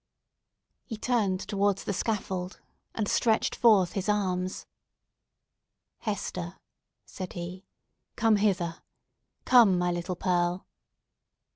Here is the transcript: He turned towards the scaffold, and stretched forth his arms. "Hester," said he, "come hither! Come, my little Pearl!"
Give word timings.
He 0.83 0.97
turned 0.97 1.41
towards 1.41 1.83
the 1.83 1.93
scaffold, 1.93 2.59
and 2.95 3.07
stretched 3.07 3.55
forth 3.55 3.91
his 3.91 4.09
arms. 4.09 4.65
"Hester," 5.99 6.57
said 7.05 7.33
he, 7.33 7.67
"come 8.15 8.37
hither! 8.37 8.81
Come, 9.45 9.77
my 9.77 9.91
little 9.91 10.15
Pearl!" 10.15 10.65